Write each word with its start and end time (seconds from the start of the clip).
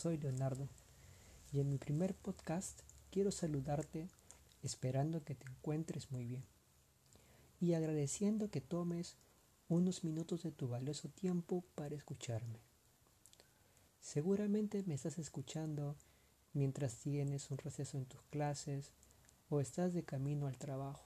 soy 0.00 0.16
Leonardo 0.16 0.66
y 1.52 1.60
en 1.60 1.68
mi 1.68 1.76
primer 1.76 2.14
podcast 2.14 2.80
quiero 3.10 3.30
saludarte 3.30 4.08
esperando 4.62 5.22
que 5.24 5.34
te 5.34 5.46
encuentres 5.46 6.10
muy 6.10 6.24
bien 6.24 6.42
y 7.60 7.74
agradeciendo 7.74 8.50
que 8.50 8.62
tomes 8.62 9.18
unos 9.68 10.02
minutos 10.02 10.42
de 10.42 10.52
tu 10.52 10.68
valioso 10.68 11.10
tiempo 11.10 11.66
para 11.74 11.94
escucharme. 11.94 12.60
Seguramente 14.00 14.82
me 14.86 14.94
estás 14.94 15.18
escuchando 15.18 15.96
mientras 16.54 16.96
tienes 16.96 17.50
un 17.50 17.58
receso 17.58 17.98
en 17.98 18.06
tus 18.06 18.22
clases 18.30 18.92
o 19.50 19.60
estás 19.60 19.92
de 19.92 20.02
camino 20.02 20.46
al 20.46 20.56
trabajo 20.56 21.04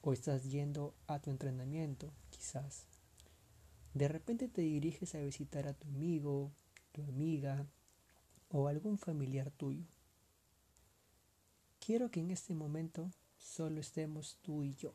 o 0.00 0.14
estás 0.14 0.44
yendo 0.44 0.94
a 1.06 1.18
tu 1.18 1.28
entrenamiento, 1.28 2.10
quizás. 2.30 2.86
De 3.92 4.08
repente 4.08 4.48
te 4.48 4.62
diriges 4.62 5.14
a 5.14 5.20
visitar 5.20 5.68
a 5.68 5.74
tu 5.74 5.86
amigo, 5.88 6.50
tu 6.92 7.02
amiga 7.02 7.66
o 8.50 8.68
algún 8.68 8.98
familiar 8.98 9.50
tuyo. 9.50 9.84
Quiero 11.78 12.10
que 12.10 12.20
en 12.20 12.30
este 12.30 12.54
momento 12.54 13.10
solo 13.38 13.80
estemos 13.80 14.38
tú 14.42 14.62
y 14.62 14.74
yo. 14.74 14.94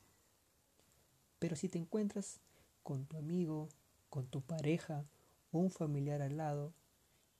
Pero 1.40 1.56
si 1.56 1.70
te 1.70 1.78
encuentras 1.78 2.40
con 2.84 3.06
tu 3.06 3.18
amigo, 3.18 3.70
con 4.10 4.28
tu 4.28 4.42
pareja 4.42 5.06
o 5.52 5.60
un 5.60 5.72
familiar 5.72 6.22
al 6.22 6.38
lado, 6.38 6.74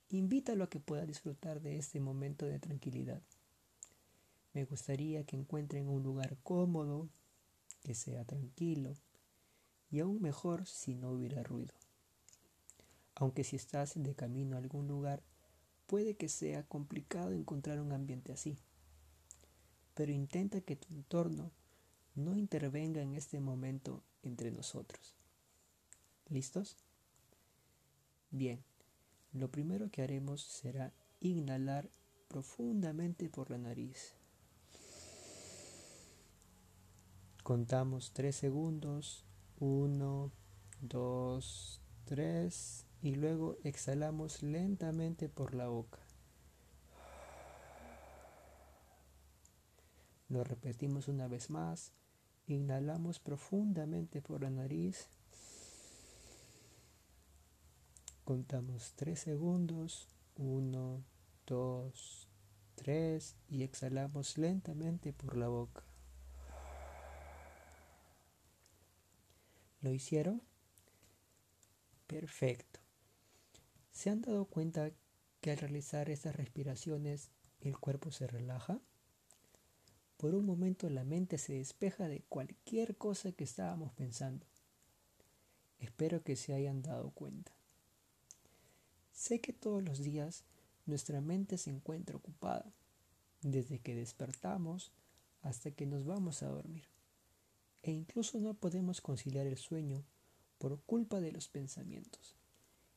invítalo 0.10 0.64
a 0.64 0.70
que 0.70 0.80
pueda 0.80 1.06
disfrutar 1.06 1.62
de 1.62 1.78
este 1.78 2.00
momento 2.00 2.46
de 2.46 2.60
tranquilidad. 2.60 3.22
Me 4.54 4.66
gustaría 4.66 5.26
que 5.26 5.36
encuentren 5.36 5.90
un 5.90 6.04
lugar 6.04 6.38
cómodo, 6.44 7.10
que 7.84 7.94
sea 7.94 8.26
tranquilo 8.26 8.94
y 9.92 10.00
aún 10.00 10.22
mejor 10.22 10.66
si 10.66 10.96
no 10.96 11.12
hubiera 11.12 11.44
ruido 11.44 11.74
aunque 13.16 13.44
si 13.44 13.56
estás 13.56 13.94
de 13.96 14.14
camino 14.14 14.56
a 14.56 14.60
algún 14.60 14.88
lugar, 14.88 15.24
puede 15.88 16.16
que 16.16 16.30
sea 16.30 16.64
complicado 16.64 17.32
encontrar 17.32 17.80
un 17.80 17.92
ambiente 17.92 18.32
así. 18.32 18.58
Pero 19.94 20.12
intenta 20.12 20.62
que 20.62 20.76
tu 20.76 20.94
entorno 20.94 21.52
no 22.16 22.36
intervenga 22.36 23.02
en 23.02 23.16
este 23.16 23.40
momento 23.40 24.04
entre 24.24 24.52
nosotros. 24.52 25.16
¿Listos? 26.30 26.78
Bien, 28.32 28.64
lo 29.34 29.50
primero 29.50 29.90
que 29.92 30.02
haremos 30.02 30.42
será 30.42 30.92
inhalar 31.20 31.90
profundamente 32.28 33.30
por 33.30 33.52
la 33.52 33.58
nariz. 33.58 34.14
Contamos 37.44 38.12
tres 38.12 38.36
segundos. 38.36 39.24
Uno, 39.60 40.32
dos, 40.82 41.80
tres 42.06 42.85
y 43.06 43.14
luego 43.14 43.56
exhalamos 43.64 44.42
lentamente 44.42 45.30
por 45.30 45.54
la 45.54 45.68
boca. 45.68 46.00
Lo 50.28 50.44
repetimos 50.44 51.08
una 51.08 51.28
vez 51.28 51.52
más. 51.52 51.92
Inhalamos 52.48 53.20
profundamente 53.20 54.24
por 54.24 54.42
la 54.42 54.50
nariz. 54.50 55.08
Contamos 58.24 58.94
3 58.96 59.20
segundos. 59.20 60.08
1, 60.38 61.04
2, 61.46 62.28
3 62.74 63.36
y 63.50 63.62
exhalamos 63.62 64.40
lentamente 64.40 65.14
por 65.14 65.38
la 65.38 65.48
boca. 65.48 65.84
¿Lo 69.82 69.94
hicieron? 69.94 70.42
Perfecto. 72.08 72.85
¿Se 73.96 74.10
han 74.10 74.22
dado 74.22 74.44
cuenta 74.44 74.92
que 75.40 75.52
al 75.52 75.58
realizar 75.58 76.10
estas 76.10 76.36
respiraciones 76.36 77.30
el 77.62 77.78
cuerpo 77.78 78.12
se 78.12 78.28
relaja? 78.28 78.82
Por 80.18 80.36
un 80.36 80.46
momento 80.46 80.90
la 80.90 81.06
mente 81.06 81.38
se 81.38 81.54
despeja 81.54 82.10
de 82.10 82.22
cualquier 82.28 82.98
cosa 82.98 83.32
que 83.32 83.46
estábamos 83.46 83.94
pensando. 83.94 84.46
Espero 85.80 86.24
que 86.24 86.36
se 86.36 86.54
hayan 86.54 86.82
dado 86.82 87.12
cuenta. 87.12 87.54
Sé 89.14 89.40
que 89.40 89.54
todos 89.54 89.82
los 89.82 90.00
días 90.00 90.44
nuestra 90.86 91.22
mente 91.22 91.58
se 91.58 91.70
encuentra 91.70 92.18
ocupada, 92.18 92.74
desde 93.42 93.80
que 93.80 93.96
despertamos 93.96 94.92
hasta 95.42 95.72
que 95.72 95.86
nos 95.86 96.04
vamos 96.04 96.44
a 96.44 96.48
dormir. 96.48 96.84
E 97.82 97.94
incluso 97.94 98.42
no 98.42 98.56
podemos 98.56 99.00
conciliar 99.00 99.48
el 99.48 99.58
sueño 99.58 100.04
por 100.58 100.82
culpa 100.82 101.22
de 101.22 101.32
los 101.32 101.48
pensamientos 101.48 102.36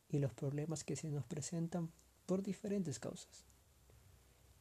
y 0.08 0.18
los 0.18 0.32
problemas 0.32 0.84
que 0.84 0.96
se 0.96 1.08
nos 1.08 1.24
presentan 1.24 1.90
por 2.26 2.42
diferentes 2.42 2.98
causas 2.98 3.44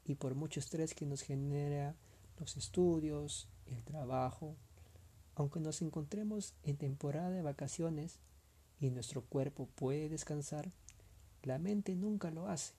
y 0.05 0.15
por 0.15 0.35
mucho 0.35 0.59
estrés 0.59 0.93
que 0.93 1.05
nos 1.05 1.21
genera 1.21 1.95
los 2.39 2.55
estudios, 2.55 3.47
el 3.65 3.83
trabajo, 3.83 4.55
aunque 5.35 5.59
nos 5.59 5.81
encontremos 5.81 6.53
en 6.63 6.77
temporada 6.77 7.29
de 7.29 7.41
vacaciones 7.41 8.19
y 8.79 8.89
nuestro 8.89 9.21
cuerpo 9.21 9.67
puede 9.75 10.09
descansar, 10.09 10.71
la 11.43 11.59
mente 11.59 11.95
nunca 11.95 12.31
lo 12.31 12.47
hace. 12.47 12.73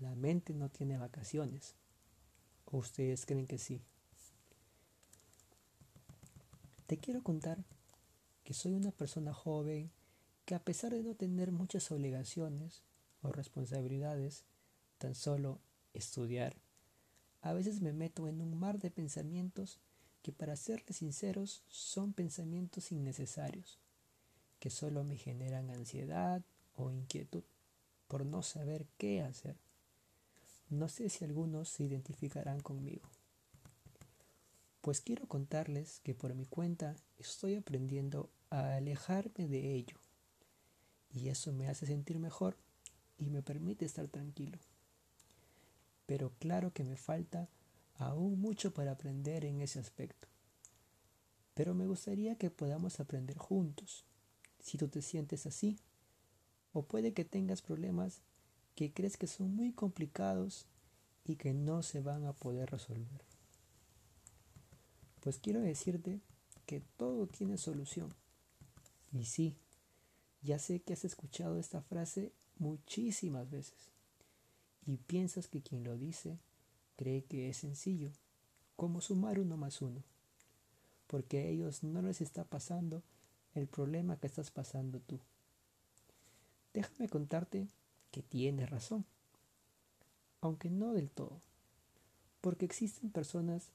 La 0.00 0.14
mente 0.14 0.52
no 0.54 0.68
tiene 0.68 0.98
vacaciones. 0.98 1.74
¿O 2.66 2.78
ustedes 2.78 3.26
creen 3.26 3.46
que 3.46 3.58
sí? 3.58 3.80
Te 6.86 6.98
quiero 6.98 7.22
contar 7.22 7.58
que 8.44 8.54
soy 8.54 8.74
una 8.74 8.90
persona 8.90 9.32
joven 9.32 9.90
que 10.46 10.54
a 10.54 10.60
pesar 10.60 10.92
de 10.92 11.02
no 11.02 11.16
tener 11.16 11.50
muchas 11.50 11.90
obligaciones 11.90 12.84
o 13.20 13.32
responsabilidades, 13.32 14.44
tan 14.96 15.16
solo 15.16 15.60
estudiar, 15.92 16.56
a 17.42 17.52
veces 17.52 17.82
me 17.82 17.92
meto 17.92 18.28
en 18.28 18.40
un 18.40 18.56
mar 18.56 18.78
de 18.78 18.92
pensamientos 18.92 19.80
que 20.22 20.32
para 20.32 20.56
serles 20.56 20.98
sinceros 20.98 21.64
son 21.68 22.12
pensamientos 22.12 22.92
innecesarios, 22.92 23.80
que 24.60 24.70
solo 24.70 25.02
me 25.02 25.16
generan 25.16 25.68
ansiedad 25.70 26.42
o 26.76 26.92
inquietud 26.92 27.42
por 28.06 28.24
no 28.24 28.42
saber 28.42 28.86
qué 28.98 29.22
hacer. 29.22 29.56
No 30.70 30.88
sé 30.88 31.08
si 31.08 31.24
algunos 31.24 31.68
se 31.68 31.84
identificarán 31.84 32.60
conmigo. 32.60 33.08
Pues 34.80 35.00
quiero 35.00 35.26
contarles 35.26 36.00
que 36.04 36.14
por 36.14 36.34
mi 36.34 36.46
cuenta 36.46 36.94
estoy 37.18 37.56
aprendiendo 37.56 38.30
a 38.50 38.76
alejarme 38.76 39.48
de 39.48 39.74
ello 39.74 40.05
y 41.16 41.30
eso 41.30 41.50
me 41.50 41.66
hace 41.68 41.86
sentir 41.86 42.18
mejor 42.18 42.58
y 43.18 43.30
me 43.30 43.42
permite 43.42 43.86
estar 43.86 44.06
tranquilo. 44.06 44.58
Pero 46.04 46.30
claro 46.38 46.74
que 46.74 46.84
me 46.84 46.98
falta 46.98 47.48
aún 47.94 48.38
mucho 48.38 48.74
para 48.74 48.92
aprender 48.92 49.46
en 49.46 49.62
ese 49.62 49.78
aspecto. 49.78 50.28
Pero 51.54 51.74
me 51.74 51.86
gustaría 51.86 52.36
que 52.36 52.50
podamos 52.50 53.00
aprender 53.00 53.38
juntos, 53.38 54.04
si 54.60 54.76
tú 54.76 54.88
te 54.88 55.00
sientes 55.00 55.46
así, 55.46 55.78
o 56.74 56.82
puede 56.82 57.14
que 57.14 57.24
tengas 57.24 57.62
problemas 57.62 58.20
que 58.74 58.92
crees 58.92 59.16
que 59.16 59.26
son 59.26 59.56
muy 59.56 59.72
complicados 59.72 60.66
y 61.24 61.36
que 61.36 61.54
no 61.54 61.82
se 61.82 62.02
van 62.02 62.26
a 62.26 62.34
poder 62.34 62.70
resolver. 62.70 63.24
Pues 65.20 65.38
quiero 65.38 65.60
decirte 65.60 66.20
que 66.66 66.82
todo 66.98 67.26
tiene 67.26 67.56
solución. 67.56 68.14
Y 69.12 69.24
sí, 69.24 69.56
ya 70.46 70.58
sé 70.60 70.80
que 70.80 70.92
has 70.92 71.04
escuchado 71.04 71.58
esta 71.58 71.82
frase 71.82 72.32
muchísimas 72.58 73.50
veces 73.50 73.90
y 74.86 74.96
piensas 74.96 75.48
que 75.48 75.60
quien 75.60 75.82
lo 75.82 75.98
dice 75.98 76.38
cree 76.94 77.24
que 77.24 77.50
es 77.50 77.58
sencillo, 77.58 78.12
como 78.76 79.00
sumar 79.00 79.40
uno 79.40 79.56
más 79.56 79.82
uno, 79.82 80.02
porque 81.08 81.38
a 81.38 81.44
ellos 81.44 81.82
no 81.82 82.00
les 82.00 82.20
está 82.20 82.44
pasando 82.44 83.02
el 83.54 83.66
problema 83.66 84.16
que 84.18 84.28
estás 84.28 84.50
pasando 84.50 85.00
tú. 85.00 85.18
Déjame 86.72 87.08
contarte 87.08 87.66
que 88.12 88.22
tienes 88.22 88.70
razón, 88.70 89.04
aunque 90.40 90.70
no 90.70 90.92
del 90.92 91.10
todo, 91.10 91.40
porque 92.40 92.64
existen 92.64 93.10
personas 93.10 93.70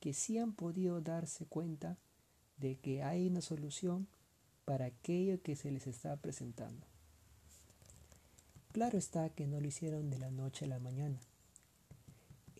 que 0.00 0.12
sí 0.12 0.38
han 0.38 0.52
podido 0.52 1.00
darse 1.00 1.46
cuenta 1.46 1.96
de 2.58 2.76
que 2.76 3.04
hay 3.04 3.28
una 3.28 3.40
solución 3.40 4.08
para 4.68 4.84
aquello 4.84 5.40
que 5.40 5.56
se 5.56 5.70
les 5.70 5.86
está 5.86 6.14
presentando. 6.16 6.86
Claro 8.72 8.98
está 8.98 9.30
que 9.30 9.46
no 9.46 9.62
lo 9.62 9.66
hicieron 9.66 10.10
de 10.10 10.18
la 10.18 10.30
noche 10.30 10.66
a 10.66 10.68
la 10.68 10.78
mañana. 10.78 11.18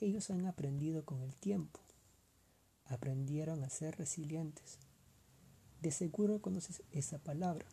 Ellos 0.01 0.31
han 0.31 0.47
aprendido 0.47 1.05
con 1.05 1.21
el 1.21 1.37
tiempo. 1.37 1.81
Aprendieron 2.87 3.63
a 3.63 3.69
ser 3.69 3.99
resilientes. 3.99 4.79
De 5.83 5.91
seguro 5.91 6.41
conoces 6.41 6.83
esa 6.93 7.19
palabra. 7.19 7.67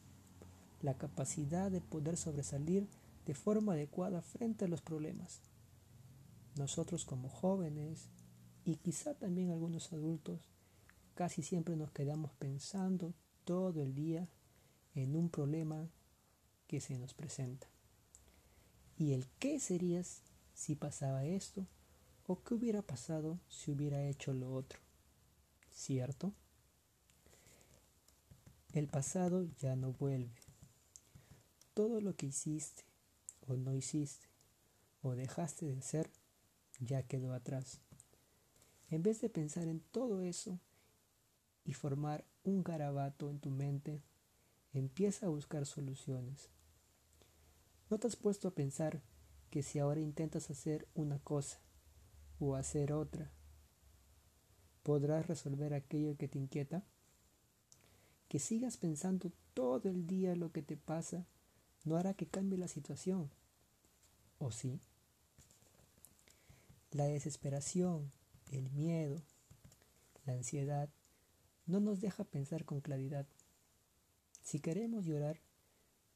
La 0.82 0.98
capacidad 0.98 1.72
de 1.72 1.80
poder 1.80 2.18
sobresalir 2.18 2.90
de 3.26 3.36
forma 3.36 3.72
adecuada 3.72 4.22
frente 4.22 4.66
a 4.66 4.68
los 4.68 4.82
problemas. 4.82 5.40
Nosotros 6.58 7.06
como 7.06 7.30
jóvenes 7.30 8.10
y 8.66 8.76
quizá 8.76 9.14
también 9.14 9.52
algunos 9.52 9.94
adultos 9.94 10.42
casi 11.14 11.42
siempre 11.42 11.78
nos 11.78 11.92
quedamos 11.92 12.34
pensando 12.34 13.14
todo 13.46 13.82
el 13.82 13.96
día 13.96 14.28
en 14.96 15.16
un 15.16 15.30
problema 15.30 15.88
que 16.68 16.82
se 16.82 16.98
nos 16.98 17.14
presenta. 17.14 17.68
¿Y 18.98 19.14
el 19.14 19.28
qué 19.40 19.60
serías 19.60 20.22
si 20.54 20.76
pasaba 20.76 21.26
esto? 21.26 21.66
¿O 22.28 22.42
qué 22.44 22.56
hubiera 22.56 22.82
pasado 22.82 23.40
si 23.48 23.72
hubiera 23.72 24.04
hecho 24.04 24.34
lo 24.34 24.54
otro? 24.54 24.80
¿Cierto? 25.72 26.34
El 28.74 28.88
pasado 28.88 29.46
ya 29.60 29.76
no 29.76 29.94
vuelve. 29.94 30.42
Todo 31.74 32.02
lo 32.02 32.16
que 32.16 32.28
hiciste 32.28 32.84
o 33.48 33.56
no 33.56 33.74
hiciste 33.74 34.28
o 35.02 35.16
dejaste 35.16 35.66
de 35.66 35.78
hacer 35.78 36.10
ya 36.80 37.04
quedó 37.04 37.34
atrás. 37.34 37.80
En 38.90 39.04
vez 39.04 39.22
de 39.22 39.30
pensar 39.30 39.68
en 39.68 39.80
todo 39.80 40.22
eso 40.22 40.60
y 41.64 41.74
formar 41.74 42.26
un 42.46 42.64
garabato 42.64 43.30
en 43.30 43.40
tu 43.40 43.50
mente, 43.50 44.02
empieza 44.74 45.26
a 45.26 45.30
buscar 45.30 45.66
soluciones. 45.66 46.50
¿No 47.90 48.00
te 48.00 48.08
has 48.08 48.16
puesto 48.16 48.48
a 48.48 48.56
pensar 48.56 49.02
que 49.50 49.64
si 49.64 49.80
ahora 49.80 50.00
intentas 50.00 50.50
hacer 50.50 50.88
una 50.96 51.20
cosa 51.20 51.60
o 52.40 52.56
hacer 52.56 52.94
otra, 52.94 53.32
podrás 54.84 55.28
resolver 55.28 55.74
aquello 55.74 56.18
que 56.18 56.28
te 56.28 56.38
inquieta? 56.38 56.84
Que 58.28 58.40
sigas 58.40 58.78
pensando 58.78 59.32
todo 59.54 59.90
el 59.90 60.08
día 60.08 60.36
lo 60.36 60.52
que 60.52 60.62
te 60.62 60.78
pasa 60.78 61.26
no 61.84 61.96
hará 61.98 62.14
que 62.14 62.28
cambie 62.28 62.58
la 62.58 62.68
situación. 62.68 63.30
¿O 64.40 64.52
sí? 64.52 64.82
La 66.92 67.06
desesperación, 67.06 68.12
el 68.52 68.70
miedo, 68.72 69.22
la 70.26 70.34
ansiedad 70.34 70.90
no 71.68 71.80
nos 71.80 72.02
deja 72.02 72.24
pensar 72.24 72.66
con 72.66 72.82
claridad. 72.82 73.26
Si 74.44 74.60
queremos 74.60 75.06
llorar, 75.06 75.40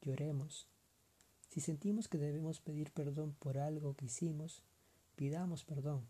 lloremos. 0.02 0.68
Si 1.48 1.60
sentimos 1.60 2.08
que 2.08 2.18
debemos 2.18 2.60
pedir 2.60 2.92
perdón 2.92 3.34
por 3.38 3.58
algo 3.58 3.94
que 3.94 4.06
hicimos, 4.06 4.62
pidamos 5.16 5.64
perdón. 5.64 6.06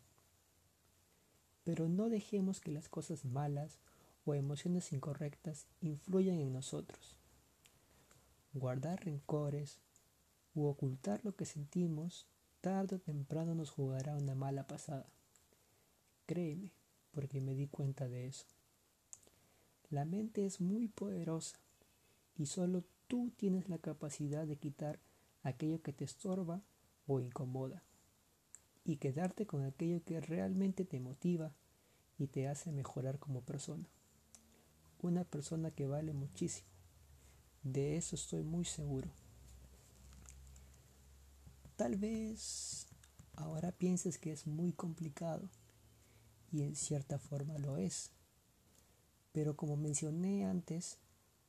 Pero 1.65 1.89
no 1.89 2.09
dejemos 2.09 2.61
que 2.61 2.71
las 2.71 2.89
cosas 2.89 3.25
malas 3.25 3.79
o 4.25 4.35
emociones 4.35 4.93
incorrectas 4.93 5.67
influyan 5.81 6.37
en 6.37 6.53
nosotros. 6.53 7.17
Guardar 8.53 9.05
rencores 9.05 9.79
u 10.55 10.67
ocultar 10.67 11.25
lo 11.25 11.35
que 11.35 11.47
sentimos 11.47 12.27
tarde 12.61 12.97
o 12.97 12.99
temprano 13.01 13.55
nos 13.55 13.71
jugará 13.71 14.17
una 14.17 14.35
mala 14.35 14.67
pasada. 14.67 15.07
Créeme, 16.27 16.73
porque 17.13 17.41
me 17.41 17.55
di 17.55 17.67
cuenta 17.67 18.09
de 18.09 18.27
eso. 18.27 18.47
La 19.91 20.05
mente 20.05 20.47
es 20.47 20.61
muy 20.61 20.87
poderosa 20.87 21.59
y 22.37 22.47
solo 22.47 22.85
tú 23.09 23.33
tienes 23.37 23.69
la 23.69 23.79
capacidad 23.79 24.47
de 24.47 24.57
quitar 24.57 25.01
aquello 25.43 25.83
que 25.83 25.93
te 25.93 26.05
estorba 26.05 26.63
o 27.09 27.19
incomoda 27.19 27.83
y 28.85 28.97
quedarte 28.97 29.47
con 29.47 29.65
aquello 29.65 30.03
que 30.05 30.21
realmente 30.21 30.85
te 30.85 31.01
motiva 31.01 31.53
y 32.19 32.29
te 32.29 32.47
hace 32.47 32.71
mejorar 32.71 33.19
como 33.19 33.41
persona. 33.41 33.89
Una 35.03 35.25
persona 35.25 35.73
que 35.73 35.87
vale 35.87 36.13
muchísimo. 36.13 36.69
De 37.65 37.97
eso 37.97 38.15
estoy 38.15 38.45
muy 38.45 38.65
seguro. 38.65 39.11
Tal 41.75 41.97
vez 41.97 42.87
ahora 43.35 43.73
pienses 43.73 44.19
que 44.19 44.31
es 44.31 44.47
muy 44.47 44.73
complicado 44.73 45.49
y 46.53 46.63
en 46.63 46.77
cierta 46.77 47.19
forma 47.19 47.59
lo 47.59 47.77
es. 47.77 48.13
Pero 49.33 49.57
como 49.57 49.77
mencioné 49.77 50.45
antes, 50.45 50.99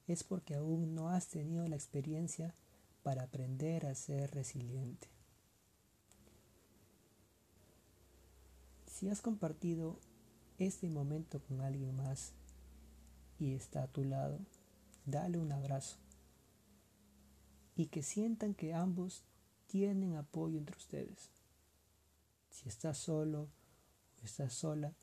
es 0.08 0.24
porque 0.24 0.56
aún 0.56 0.94
no 0.96 1.10
has 1.10 1.28
tenido 1.28 1.68
la 1.68 1.76
experiencia 1.76 2.56
para 3.04 3.24
aprender 3.24 3.86
a 3.86 3.96
ser 3.96 4.32
resiliente. 4.32 5.08
Si 8.86 9.10
has 9.10 9.22
compartido 9.22 10.00
este 10.60 10.90
momento 10.90 11.42
con 11.42 11.62
alguien 11.62 11.96
más 11.96 12.34
y 13.40 13.54
está 13.54 13.84
a 13.84 13.88
tu 13.88 14.04
lado, 14.04 14.40
dale 15.06 15.40
un 15.40 15.52
abrazo 15.52 15.98
y 17.76 17.88
que 17.88 18.04
sientan 18.04 18.54
que 18.54 18.74
ambos 18.74 19.24
tienen 19.66 20.16
apoyo 20.16 20.58
entre 20.58 20.78
ustedes. 20.78 21.32
Si 22.52 22.70
estás 22.70 22.98
solo 22.98 23.50
o 24.22 24.26
estás 24.26 24.54
sola, 24.54 24.94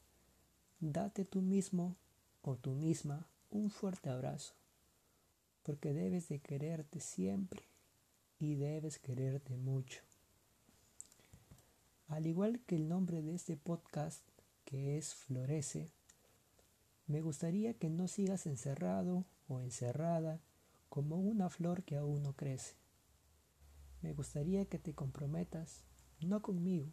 date 0.79 1.25
tú 1.25 1.43
mismo 1.43 1.97
o 2.43 2.57
tú 2.57 2.73
misma 2.73 3.29
un 3.51 3.71
fuerte 3.71 4.11
abrazo, 4.11 4.55
porque 5.63 5.93
debes 5.93 6.29
de 6.29 6.41
quererte 6.41 7.01
siempre 7.01 7.63
y 8.39 8.55
debes 8.55 8.99
quererte 8.99 9.57
mucho. 9.57 10.03
Al 12.09 12.27
igual 12.27 12.61
que 12.61 12.77
el 12.77 12.89
nombre 12.89 13.23
de 13.23 13.35
este 13.35 13.57
podcast, 13.57 14.23
que 14.65 14.97
es 14.97 15.15
Florece, 15.15 15.91
me 17.07 17.21
gustaría 17.23 17.75
que 17.75 17.91
no 17.91 18.07
sigas 18.09 18.47
encerrado 18.47 19.25
o 19.47 19.61
encerrada 19.61 20.41
como 20.89 21.17
una 21.17 21.49
flor 21.49 21.83
que 21.83 21.97
aún 21.97 22.23
no 22.23 22.35
crece. 22.35 22.77
Me 24.03 24.13
gustaría 24.15 24.67
que 24.67 24.79
te 24.79 24.95
comprometas, 24.95 25.85
no 26.21 26.43
conmigo, 26.43 26.91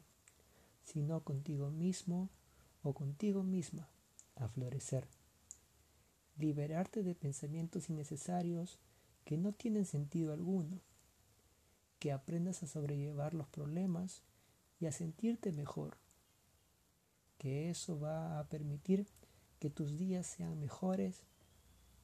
sino 0.83 1.24
contigo 1.24 1.69
mismo 1.69 2.30
o 2.81 2.94
contigo 2.94 3.44
misma, 3.44 3.89
a 4.36 4.48
florecer. 4.48 5.07
Liberarte 6.37 7.03
de 7.03 7.15
pensamientos 7.15 7.89
innecesarios 7.89 8.79
que 9.23 9.37
no 9.37 9.53
tienen 9.53 9.85
sentido 9.85 10.33
alguno. 10.33 10.81
Que 11.99 12.11
aprendas 12.11 12.61
a 12.63 12.67
sobrellevar 12.67 13.33
los 13.33 13.47
problemas 13.47 14.23
y 14.79 14.85
a 14.85 14.91
sentirte 14.91 15.51
mejor. 15.51 15.97
Que 17.37 17.69
eso 17.69 17.99
va 17.99 18.39
a 18.39 18.47
permitir 18.47 19.07
que 19.59 19.69
tus 19.69 19.97
días 19.97 20.27
sean 20.27 20.59
mejores 20.59 21.23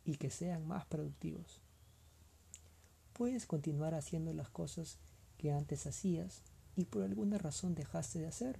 y 0.03 0.15
que 0.15 0.29
sean 0.29 0.65
más 0.65 0.85
productivos. 0.85 1.61
Puedes 3.13 3.45
continuar 3.45 3.93
haciendo 3.93 4.33
las 4.33 4.49
cosas 4.49 4.97
que 5.37 5.51
antes 5.51 5.85
hacías 5.85 6.41
y 6.75 6.85
por 6.85 7.03
alguna 7.03 7.37
razón 7.37 7.75
dejaste 7.75 8.19
de 8.19 8.27
hacer, 8.27 8.59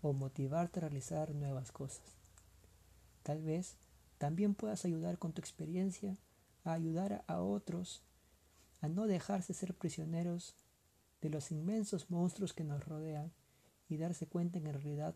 o 0.00 0.12
motivarte 0.12 0.78
a 0.78 0.82
realizar 0.82 1.34
nuevas 1.34 1.72
cosas. 1.72 2.04
Tal 3.22 3.42
vez 3.42 3.76
también 4.24 4.54
puedas 4.54 4.86
ayudar 4.86 5.18
con 5.18 5.34
tu 5.34 5.42
experiencia 5.42 6.16
a 6.64 6.72
ayudar 6.72 7.26
a 7.26 7.42
otros 7.42 8.00
a 8.80 8.88
no 8.88 9.06
dejarse 9.06 9.52
ser 9.52 9.74
prisioneros 9.74 10.54
de 11.20 11.28
los 11.28 11.50
inmensos 11.50 12.08
monstruos 12.08 12.54
que 12.54 12.64
nos 12.64 12.82
rodean 12.86 13.30
y 13.86 13.98
darse 13.98 14.26
cuenta 14.26 14.62
que 14.62 14.68
en 14.68 14.72
realidad 14.72 15.14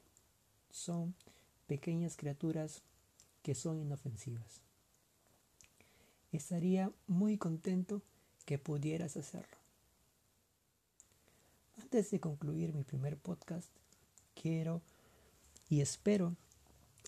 son 0.69 1.15
pequeñas 1.67 2.19
criaturas 2.19 2.83
que 3.43 3.55
son 3.55 3.81
inofensivas. 3.81 4.61
Estaría 6.31 6.93
muy 7.07 7.39
contento 7.39 8.03
que 8.45 8.59
pudieras 8.59 9.17
hacerlo. 9.17 9.57
Antes 11.81 12.11
de 12.11 12.21
concluir 12.21 12.75
mi 12.75 12.85
primer 12.85 13.17
podcast, 13.17 13.71
quiero 14.35 14.83
y 15.71 15.81
espero 15.81 16.37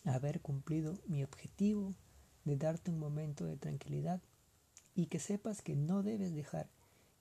haber 0.05 0.41
cumplido 0.41 0.99
mi 1.07 1.23
objetivo 1.25 1.95
de 2.45 2.57
darte 2.57 2.91
un 2.91 2.99
momento 2.99 3.45
de 3.45 3.57
tranquilidad 3.57 4.21
y 4.95 5.07
que 5.07 5.19
sepas 5.19 5.63
que 5.63 5.77
no 5.77 6.03
debes 6.03 6.35
dejar 6.35 6.69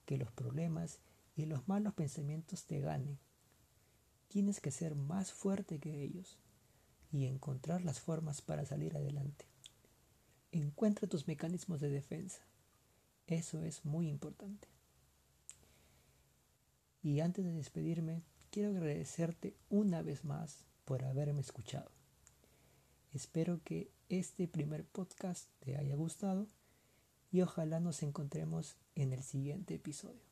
que 0.05 0.17
los 0.17 0.31
problemas 0.31 0.99
y 1.35 1.45
los 1.45 1.67
malos 1.67 1.93
pensamientos 1.93 2.65
te 2.65 2.79
ganen. 2.79 3.17
Tienes 4.27 4.59
que 4.59 4.71
ser 4.71 4.95
más 4.95 5.31
fuerte 5.31 5.79
que 5.79 6.03
ellos 6.03 6.37
y 7.11 7.25
encontrar 7.25 7.83
las 7.83 7.99
formas 7.99 8.41
para 8.41 8.65
salir 8.65 8.95
adelante. 8.95 9.45
Encuentra 10.51 11.07
tus 11.07 11.27
mecanismos 11.27 11.79
de 11.79 11.89
defensa. 11.89 12.41
Eso 13.27 13.63
es 13.63 13.85
muy 13.85 14.07
importante. 14.07 14.67
Y 17.01 17.19
antes 17.21 17.45
de 17.45 17.53
despedirme, 17.53 18.23
quiero 18.51 18.69
agradecerte 18.69 19.55
una 19.69 20.01
vez 20.01 20.25
más 20.25 20.65
por 20.85 21.05
haberme 21.05 21.41
escuchado. 21.41 21.98
Espero 23.11 23.61
que 23.63 23.91
este 24.07 24.47
primer 24.47 24.85
podcast 24.85 25.49
te 25.59 25.77
haya 25.77 25.95
gustado 25.95 26.47
y 27.31 27.41
ojalá 27.41 27.79
nos 27.79 28.03
encontremos 28.03 28.77
en 28.95 29.13
el 29.13 29.23
siguiente 29.23 29.75
episodio. 29.75 30.28